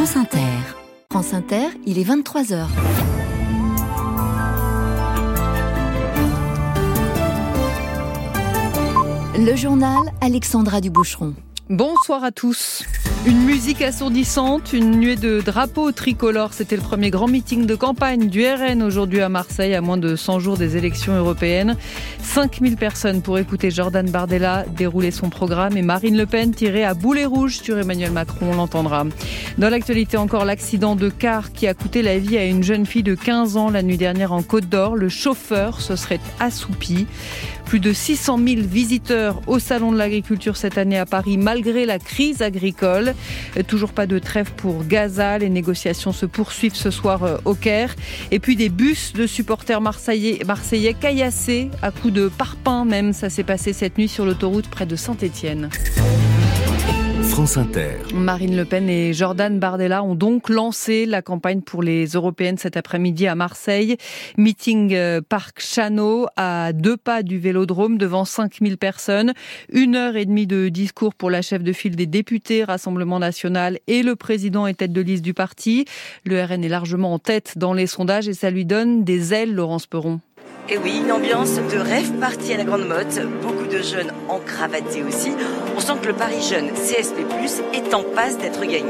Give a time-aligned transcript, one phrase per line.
[0.00, 0.56] France Inter.
[1.10, 2.64] France Inter, il est 23h.
[9.36, 11.34] Le journal Alexandra Duboucheron.
[11.68, 12.82] Bonsoir à tous.
[13.26, 16.54] Une musique assourdissante, une nuée de drapeaux tricolores.
[16.54, 20.16] C'était le premier grand meeting de campagne du RN aujourd'hui à Marseille, à moins de
[20.16, 21.76] 100 jours des élections européennes.
[22.22, 26.94] 5000 personnes pour écouter Jordan Bardella dérouler son programme et Marine Le Pen tirer à
[26.94, 29.04] boulet rouge sur Emmanuel Macron, on l'entendra.
[29.58, 33.02] Dans l'actualité encore, l'accident de car qui a coûté la vie à une jeune fille
[33.02, 34.96] de 15 ans la nuit dernière en Côte d'Or.
[34.96, 37.06] Le chauffeur se serait assoupi.
[37.70, 42.00] Plus de 600 000 visiteurs au Salon de l'Agriculture cette année à Paris, malgré la
[42.00, 43.14] crise agricole.
[43.68, 45.38] Toujours pas de trêve pour Gaza.
[45.38, 47.94] Les négociations se poursuivent ce soir euh, au Caire.
[48.32, 53.12] Et puis des bus de supporters marseillais, marseillais caillassés à coups de parpaing même.
[53.12, 55.70] Ça s'est passé cette nuit sur l'autoroute près de Saint-Étienne.
[58.12, 62.76] Marine Le Pen et Jordan Bardella ont donc lancé la campagne pour les européennes cet
[62.76, 63.96] après-midi à Marseille.
[64.36, 69.32] Meeting euh, Parc Chano à deux pas du Vélodrome devant 5000 personnes.
[69.72, 73.78] Une heure et demie de discours pour la chef de file des députés, Rassemblement National
[73.86, 75.86] et le président et tête de liste du parti.
[76.24, 79.54] Le RN est largement en tête dans les sondages et ça lui donne des ailes,
[79.54, 80.20] Laurence Perron.
[80.72, 85.02] Et oui, une ambiance de rêve parti à la grande motte, beaucoup de jeunes encravatés
[85.02, 85.32] aussi.
[85.76, 87.24] On sent que le Paris Jeune CSP+,
[87.72, 88.84] est en passe d'être gagné.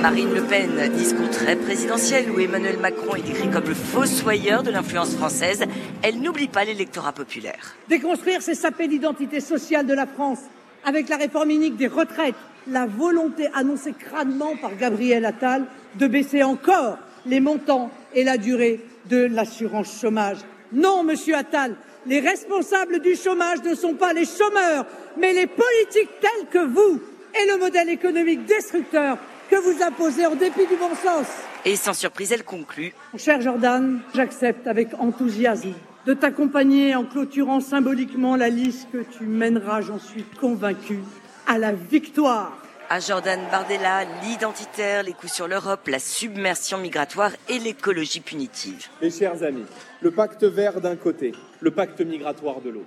[0.00, 4.70] Marine Le Pen, discours très présidentiel où Emmanuel Macron est décrit comme le fossoyeur de
[4.70, 5.64] l'influence française.
[6.04, 7.74] Elle n'oublie pas l'électorat populaire.
[7.88, 10.40] Déconstruire, c'est saper l'identité sociale de la France
[10.84, 12.36] avec la réforme unique des retraites,
[12.68, 15.64] la volonté annoncée crânement par Gabriel Attal
[15.96, 20.38] de baisser encore les montants et la durée de l'assurance chômage.
[20.72, 24.86] Non, monsieur Attal, les responsables du chômage ne sont pas les chômeurs,
[25.18, 27.00] mais les politiques telles que vous
[27.34, 29.18] et le modèle économique destructeur
[29.50, 31.26] que vous imposez en dépit du bon sens.
[31.64, 32.92] Et sans surprise, elle conclut.
[33.12, 35.74] Mon cher Jordan, j'accepte avec enthousiasme
[36.06, 40.98] de t'accompagner en clôturant symboliquement la liste que tu mèneras, j'en suis convaincu,
[41.46, 42.58] à la victoire
[42.92, 48.88] à Jordan Bardella, l'identitaire, les coups sur l'Europe, la submersion migratoire et l'écologie punitive.
[49.00, 49.64] Mes chers amis,
[50.02, 52.84] le pacte vert d'un côté, le pacte migratoire de l'autre.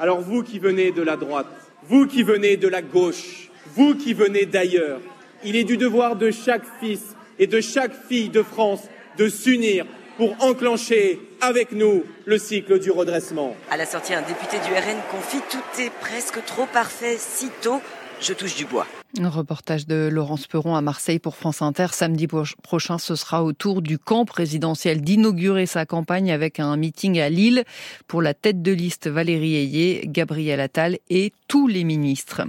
[0.00, 1.46] Alors vous qui venez de la droite,
[1.84, 4.98] vous qui venez de la gauche, vous qui venez d'ailleurs,
[5.44, 8.82] il est du devoir de chaque fils et de chaque fille de France
[9.18, 9.86] de s'unir
[10.16, 13.54] pour enclencher avec nous le cycle du redressement.
[13.70, 17.80] À la sortie, un député du RN confie Tout est presque trop parfait si tôt.
[18.20, 18.88] Je touche du bois.
[19.20, 21.86] Un reportage de Laurence Perron à Marseille pour France Inter.
[21.92, 27.20] Samedi prochain, ce sera au tour du camp présidentiel d'inaugurer sa campagne avec un meeting
[27.20, 27.62] à Lille
[28.08, 32.42] pour la tête de liste Valérie Ayé, Gabriel Attal et tous les ministres.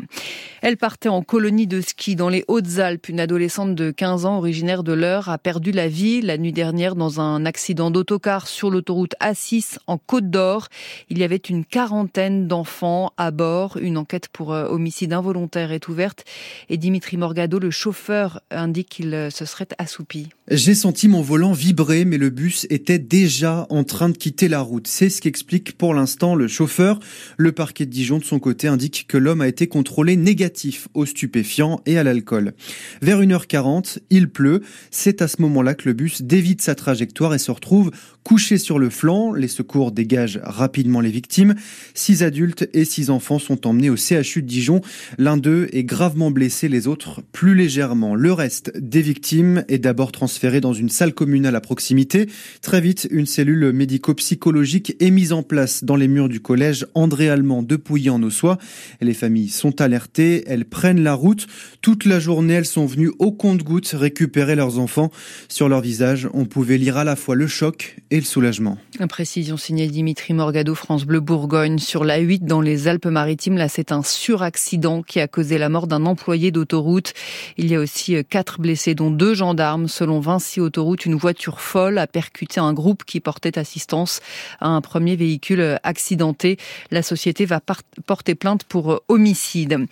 [0.64, 3.10] Elle partait en colonie de ski dans les Hautes-Alpes.
[3.10, 6.96] Une adolescente de 15 ans originaire de l'Eure a perdu la vie la nuit dernière
[6.96, 10.70] dans un accident d'autocar sur l'autoroute A6 en Côte d'Or.
[11.10, 13.78] Il y avait une quarantaine d'enfants à bord.
[13.78, 16.26] Une enquête pour euh, homicide involontaire est ouverte
[16.70, 20.30] et Dimitri Morgado, le chauffeur, indique qu'il euh, se serait assoupi.
[20.50, 24.62] J'ai senti mon volant vibrer, mais le bus était déjà en train de quitter la
[24.62, 24.88] route.
[24.88, 27.00] C'est ce qu'explique pour l'instant le chauffeur.
[27.38, 31.06] Le parquet de Dijon, de son côté, indique que l'homme a été contrôlé négatif aux
[31.06, 32.54] stupéfiants et à l'alcool.
[33.02, 34.62] Vers 1h40, il pleut.
[34.92, 37.92] C'est à ce moment-là que le bus dévite sa trajectoire et se retrouve
[38.24, 39.34] couché sur le flanc.
[39.34, 41.56] Les secours dégagent rapidement les victimes.
[41.94, 44.82] Six adultes et six enfants sont emmenés au CHU de Dijon.
[45.18, 48.14] L'un d'eux est gravement blessé, les autres plus légèrement.
[48.14, 52.28] Le reste des victimes est d'abord transféré dans une salle communale à proximité.
[52.62, 57.30] Très vite, une cellule médico-psychologique est mise en place dans les murs du collège André
[57.30, 58.58] Allemand de Pouilly-en-Ossois.
[59.00, 61.48] Les familles sont alertées, elles prennent la route.
[61.82, 65.12] Toute la journée, elles sont venues au compte-gouttes récupérer leurs enfants.
[65.48, 68.78] Sur leur visage, on pouvait lire à la fois le choc et le soulagement.
[69.08, 71.80] Précision signée Dimitri Morgado, France Bleu Bourgogne.
[71.80, 75.88] Sur la 8 dans les Alpes-Maritimes, là c'est un suraccident qui a causé la mort
[75.88, 77.14] d'un employé d'autoroute.
[77.58, 79.88] Il y a aussi quatre blessés, dont deux gendarmes.
[79.88, 84.22] Selon Vinci Autoroute, une voiture folle a percuté un groupe qui portait assistance
[84.60, 86.58] à un premier véhicule accidenté.
[86.92, 87.62] La société va
[88.06, 89.88] porter plainte pour homicide.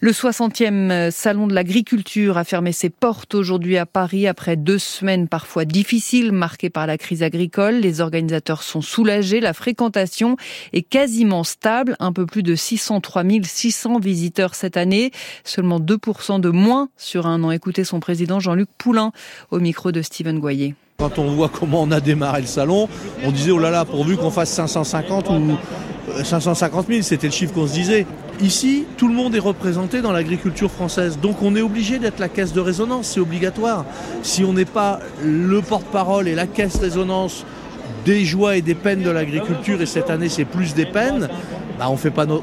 [0.00, 5.28] Le 60e salon de l'agriculture a fermé ses portes aujourd'hui à Paris après deux semaines
[5.28, 7.76] parfois difficiles marquées par la crise agricole.
[7.76, 9.40] Les organisateurs sont soulagés.
[9.40, 10.36] La fréquentation
[10.72, 11.96] est quasiment stable.
[11.98, 15.10] Un peu plus de 603 600 visiteurs cette année.
[15.44, 17.50] Seulement 2% de moins sur un an.
[17.50, 19.12] Écoutez son président Jean-Luc Poulain
[19.50, 20.74] au micro de Steven Goyer.
[20.98, 22.88] Quand on voit comment on a démarré le salon,
[23.22, 25.56] on disait oh là là, pourvu qu'on fasse 550 ou
[26.24, 28.06] 550 euh, 000, c'était le chiffre qu'on se disait.
[28.40, 31.18] Ici, tout le monde est représenté dans l'agriculture française.
[31.20, 33.84] Donc on est obligé d'être la caisse de résonance, c'est obligatoire.
[34.22, 37.44] Si on n'est pas le porte-parole et la caisse résonance
[38.04, 41.28] des joies et des peines de l'agriculture, et cette année c'est plus des peines,
[41.78, 41.96] bah on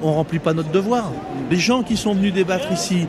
[0.04, 1.12] on remplit pas notre devoir.
[1.52, 3.08] Les gens qui sont venus débattre ici,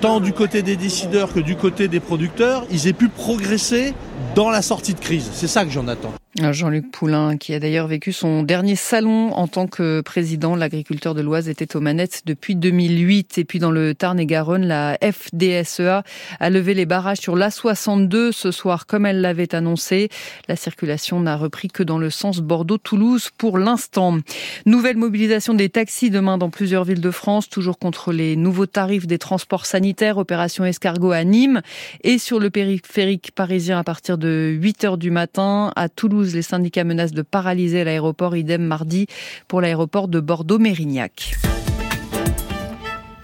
[0.00, 3.94] tant du côté des décideurs que du côté des producteurs, ils aient pu progresser
[4.34, 5.28] dans la sortie de crise.
[5.32, 6.14] C'est ça que j'en attends.
[6.52, 11.20] Jean-Luc Poulain, qui a d'ailleurs vécu son dernier salon en tant que président, l'agriculteur de
[11.20, 13.38] l'Oise était aux manettes depuis 2008.
[13.38, 16.04] Et puis dans le Tarn-et-Garonne, la FDSEA
[16.38, 20.10] a levé les barrages sur l'A62 ce soir, comme elle l'avait annoncé.
[20.48, 24.18] La circulation n'a repris que dans le sens Bordeaux-Toulouse pour l'instant.
[24.64, 29.06] Nouvelle mobilisation des taxis demain dans plusieurs villes de France, toujours contre les nouveaux tarifs
[29.06, 31.62] des transports sanitaires, opération escargot à Nîmes
[32.04, 36.42] et sur le périphérique parisien à partir de 8 heures du matin à Toulouse les
[36.42, 39.06] syndicats menacent de paralyser l'aéroport, idem mardi
[39.48, 41.57] pour l'aéroport de Bordeaux-Mérignac.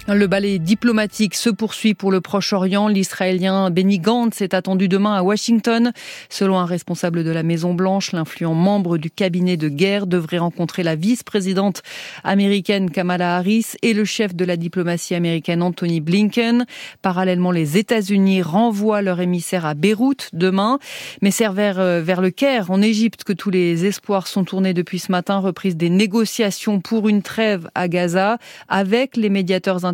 [0.06, 2.88] Le ballet diplomatique se poursuit pour le Proche-Orient.
[2.88, 5.92] L'Israélien Benny Gantz est attendu demain à Washington.
[6.28, 10.94] Selon un responsable de la Maison-Blanche, l'influent membre du cabinet de guerre devrait rencontrer la
[10.94, 11.82] vice-présidente
[12.22, 16.66] américaine Kamala Harris et le chef de la diplomatie américaine Anthony Blinken.
[17.00, 20.80] Parallèlement, les États-Unis renvoient leur émissaire à Beyrouth demain,
[21.22, 24.74] mais c'est vers, euh, vers le Caire, en Égypte, que tous les espoirs sont tournés
[24.74, 25.38] depuis ce matin.
[25.38, 28.36] Reprise des négociations pour une trêve à Gaza
[28.68, 29.93] avec les médiateurs internationaux,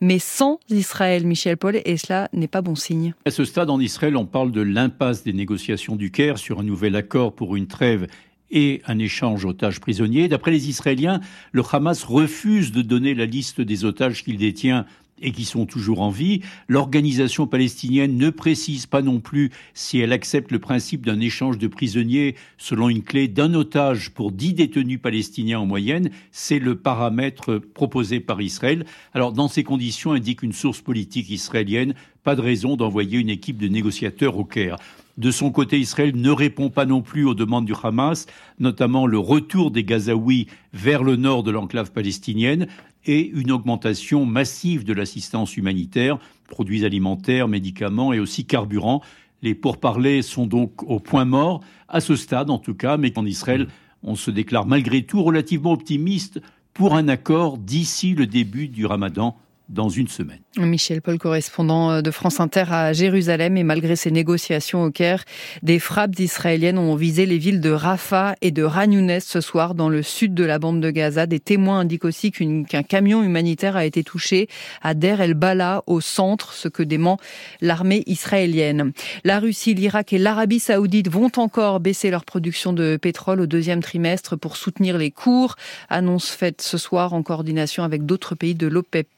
[0.00, 3.14] mais sans Israël, Michel Paul, et cela n'est pas bon signe.
[3.24, 6.64] À ce stade, en Israël, on parle de l'impasse des négociations du Caire sur un
[6.64, 8.06] nouvel accord pour une trêve
[8.50, 10.28] et un échange otages prisonniers.
[10.28, 11.20] D'après les Israéliens,
[11.52, 14.86] le Hamas refuse de donner la liste des otages qu'il détient
[15.20, 16.40] et qui sont toujours en vie.
[16.68, 21.66] L'organisation palestinienne ne précise pas non plus si elle accepte le principe d'un échange de
[21.66, 26.10] prisonniers selon une clé d'un otage pour dix détenus palestiniens en moyenne.
[26.32, 28.84] C'est le paramètre proposé par Israël.
[29.12, 33.58] Alors, dans ces conditions, indique une source politique israélienne, pas de raison d'envoyer une équipe
[33.58, 34.76] de négociateurs au Caire.
[35.16, 38.26] De son côté, Israël ne répond pas non plus aux demandes du Hamas,
[38.58, 42.66] notamment le retour des Gazaouis vers le nord de l'enclave palestinienne
[43.06, 46.18] et une augmentation massive de l'assistance humanitaire,
[46.48, 49.02] produits alimentaires, médicaments et aussi carburant.
[49.42, 53.26] Les pourparlers sont donc au point mort, à ce stade en tout cas, mais en
[53.26, 53.68] Israël,
[54.02, 56.40] on se déclare malgré tout relativement optimiste
[56.72, 59.36] pour un accord d'ici le début du ramadan
[59.68, 60.40] dans une semaine.
[60.58, 65.24] Michel Paul, correspondant euh, de France Inter à Jérusalem, et malgré ces négociations au Caire,
[65.62, 69.88] des frappes israéliennes ont visé les villes de Rafah et de Ranounès ce soir dans
[69.88, 71.26] le sud de la bande de Gaza.
[71.26, 74.48] Des témoins indiquent aussi qu'un camion humanitaire a été touché
[74.82, 77.18] à Der el-Bala au centre, ce que dément
[77.60, 78.92] l'armée israélienne.
[79.24, 83.82] La Russie, l'Irak et l'Arabie saoudite vont encore baisser leur production de pétrole au deuxième
[83.82, 85.56] trimestre pour soutenir les cours.
[85.88, 89.08] Annonce faite ce soir en coordination avec d'autres pays de l'OPEP+,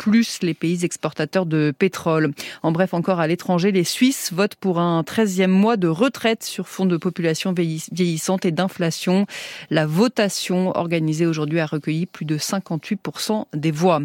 [0.43, 2.33] les pays exportateurs de pétrole.
[2.63, 6.69] En bref, encore à l'étranger, les Suisses votent pour un 13e mois de retraite sur
[6.69, 9.27] fond de population vieillissante et d'inflation.
[9.71, 14.01] La votation organisée aujourd'hui a recueilli plus de 58% des voix.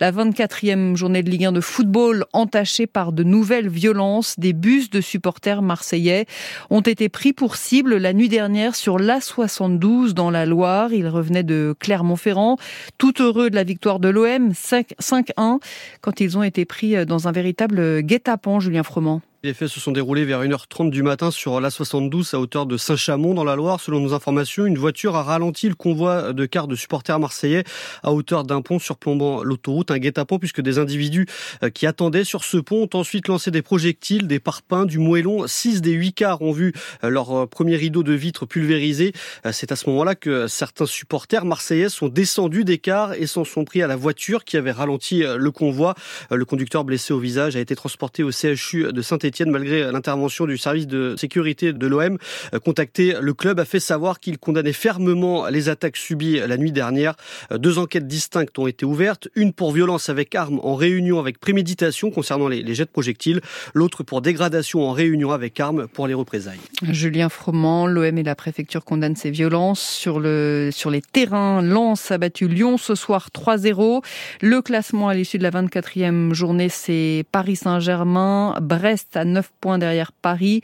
[0.00, 4.38] La 24e journée de Ligue 1 de football entachée par de nouvelles violences.
[4.38, 6.26] Des bus de supporters marseillais
[6.70, 10.92] ont été pris pour cible la nuit dernière sur l'A72 dans la Loire.
[10.92, 12.56] Ils revenaient de Clermont-Ferrand,
[12.98, 15.58] tout heureux de la victoire de l'OM 5-1
[16.00, 19.22] quand ils ont été pris dans un véritable guet-apens, Julien Froment.
[19.46, 23.32] Les faits se sont déroulés vers 1h30 du matin sur l'A72 à hauteur de Saint-Chamond
[23.32, 23.80] dans la Loire.
[23.80, 27.62] Selon nos informations, une voiture a ralenti le convoi de cars de supporters marseillais
[28.02, 31.26] à hauteur d'un pont surplombant l'autoroute, un guet-apens puisque des individus
[31.62, 35.46] euh, qui attendaient sur ce pont ont ensuite lancé des projectiles, des parpaings, du moellon.
[35.46, 36.72] Six des huit cars ont vu
[37.04, 39.12] euh, leur euh, premier rideau de vitre pulvérisé.
[39.52, 43.64] C'est à ce moment-là que certains supporters marseillais sont descendus des cars et s'en sont
[43.64, 45.94] pris à la voiture qui avait ralenti le convoi.
[46.32, 50.56] Le conducteur blessé au visage a été transporté au CHU de Saint-Étienne malgré l'intervention du
[50.56, 52.18] service de sécurité de l'OM.
[52.54, 56.72] Euh, contacté, le club a fait savoir qu'il condamnait fermement les attaques subies la nuit
[56.72, 57.14] dernière.
[57.52, 61.38] Euh, deux enquêtes distinctes ont été ouvertes, une pour violence avec arme en réunion avec
[61.38, 63.40] préméditation concernant les, jets de projectiles,
[63.74, 66.58] l'autre pour dégradation en réunion avec arme pour les représailles.
[66.82, 71.62] Julien Froment, l'OM et la préfecture condamnent ces violences sur, le, sur les terrains.
[71.62, 74.02] Lens a battu Lyon ce soir 3-0.
[74.40, 80.12] Le classement à l'issue de la 24e journée, c'est Paris Saint-Germain, Brest, 9 points derrière
[80.12, 80.62] Paris.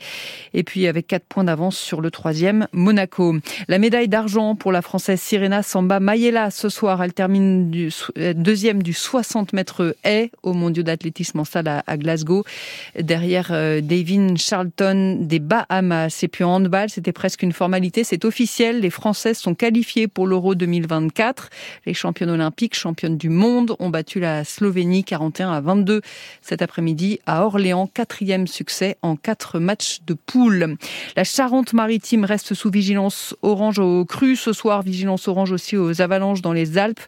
[0.53, 3.35] Et puis avec 4 points d'avance sur le troisième, Monaco.
[3.67, 7.03] La médaille d'argent pour la Française Sirena Samba Mayela ce soir.
[7.03, 11.97] Elle termine du, euh, deuxième du 60 mètres haies au mondiaux d'athlétisme en salle à,
[11.97, 12.43] Glasgow.
[12.99, 16.23] Derrière euh, Davin Charlton des Bahamas.
[16.23, 18.03] Et puis en handball, c'était presque une formalité.
[18.03, 18.79] C'est officiel.
[18.79, 21.49] Les Françaises sont qualifiées pour l'Euro 2024.
[21.85, 26.01] Les championnes olympiques, championnes du monde, ont battu la Slovénie 41 à 22
[26.41, 27.87] cet après-midi à Orléans.
[27.87, 30.75] Quatrième succès en quatre matchs de poule.
[31.15, 34.81] La Charente-Maritime reste sous vigilance orange au cru ce soir.
[34.81, 36.99] Vigilance orange aussi aux avalanches dans les Alpes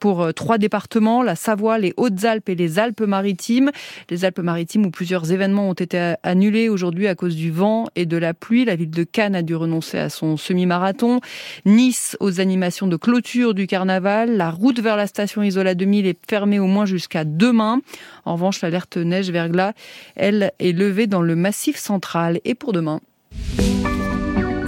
[0.00, 3.70] pour euh, trois départements, la Savoie, les Hautes-Alpes et les Alpes-Maritimes.
[4.10, 8.16] Les Alpes-Maritimes où plusieurs événements ont été annulés aujourd'hui à cause du vent et de
[8.16, 8.64] la pluie.
[8.64, 11.20] La ville de Cannes a dû renoncer à son semi-marathon.
[11.64, 14.36] Nice aux animations de clôture du carnaval.
[14.36, 17.80] La route vers la station Isola 2000 est fermée au moins jusqu'à demain.
[18.24, 19.72] En revanche, l'alerte neige-verglas,
[20.16, 22.40] elle, est levée dans le massif central.
[22.44, 23.00] Et pour demain.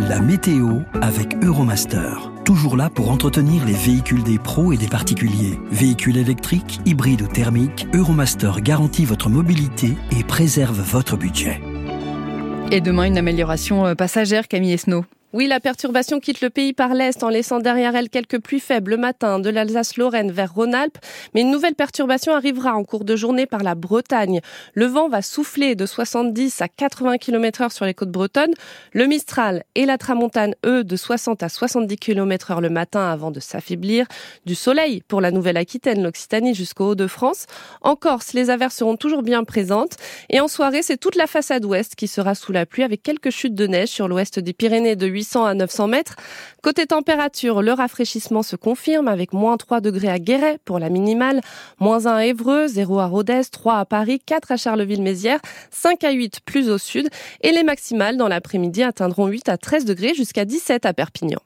[0.08, 2.30] La météo avec Euromaster.
[2.44, 5.58] Toujours là pour entretenir les véhicules des pros et des particuliers.
[5.70, 11.61] Véhicules électriques, hybrides ou thermiques, Euromaster garantit votre mobilité et préserve votre budget.
[12.70, 15.04] Et demain, une amélioration euh, passagère, Camille Esnault.
[15.37, 18.93] Oui, la perturbation quitte le pays par l'est en laissant derrière elle quelques pluies faibles
[18.93, 20.97] le matin de l'Alsace-Lorraine vers Rhône-Alpes.
[21.35, 24.40] Mais une nouvelle perturbation arrivera en cours de journée par la Bretagne.
[24.73, 28.55] Le vent va souffler de 70 à 80 km heure sur les côtes bretonnes.
[28.95, 33.31] Le Mistral et la Tramontane, eux, de 60 à 70 km heure le matin avant
[33.31, 34.07] de s'affaiblir.
[34.47, 37.45] Du soleil pour la Nouvelle-Aquitaine, l'Occitanie jusqu'au Haut-de-France.
[37.83, 39.99] En Corse, les averses seront toujours bien présentes.
[40.31, 43.28] Et en soirée, c'est toute la façade ouest qui sera sous la pluie avec quelques
[43.28, 46.16] chutes de neige sur l'ouest des Pyrénées de 8 à 900 mètres.
[46.62, 51.40] Côté température, le rafraîchissement se confirme avec moins 3 degrés à Guéret pour la minimale,
[51.78, 55.40] moins 1 à Évreux, 0 à Rodez, 3 à Paris, 4 à Charleville-Mézières,
[55.71, 57.09] 5 à 8 plus au sud
[57.40, 61.40] et les maximales dans l'après-midi atteindront 8 à 13 degrés jusqu'à 17 à Perpignan.